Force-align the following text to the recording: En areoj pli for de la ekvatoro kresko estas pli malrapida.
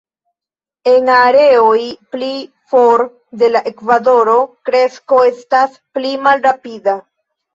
En 0.91 1.09
areoj 1.15 1.81
pli 2.13 2.29
for 2.71 3.03
de 3.41 3.49
la 3.55 3.61
ekvatoro 3.73 4.37
kresko 4.69 5.19
estas 5.33 5.77
pli 5.99 6.15
malrapida. 6.29 6.97